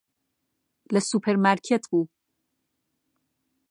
لە 0.93 1.01
سوپەرمارکێت 1.09 1.83
بوو. 1.91 2.03